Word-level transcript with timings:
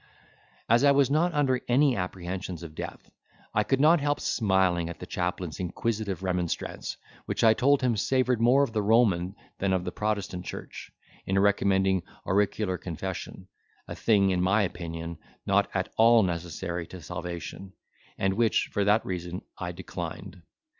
As 0.67 0.83
I 0.83 0.91
was 0.93 1.11
not 1.11 1.31
under 1.35 1.61
any 1.67 1.95
apprehensions 1.95 2.63
of 2.63 2.73
death, 2.73 3.11
I 3.53 3.61
could 3.63 3.79
not 3.79 3.99
help 4.01 4.19
smiling 4.19 4.89
at 4.89 4.97
the 4.97 5.05
chaplain's 5.05 5.59
inquisitive 5.59 6.23
remonstrance, 6.23 6.97
which 7.27 7.43
I 7.43 7.53
told 7.53 7.83
him 7.83 7.95
savoured 7.95 8.41
more 8.41 8.63
of 8.63 8.73
the 8.73 8.81
Roman 8.81 9.35
than 9.59 9.73
of 9.73 9.83
the 9.83 9.91
Protestant 9.91 10.43
church, 10.43 10.89
in 11.27 11.37
recommending 11.37 12.01
auricular 12.25 12.79
confession; 12.79 13.47
a 13.87 13.93
thing, 13.93 14.31
in 14.31 14.41
my 14.41 14.63
opinion, 14.63 15.19
not 15.45 15.69
at 15.71 15.89
all 15.97 16.23
necessary 16.23 16.87
to 16.87 17.01
salvation, 17.03 17.73
and 18.17 18.33
which, 18.33 18.69
for 18.71 18.83
that 18.85 19.05
reason, 19.05 19.43
I 19.59 19.71
declined. 19.71 20.41